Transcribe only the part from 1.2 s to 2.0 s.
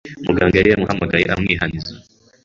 amwihaniza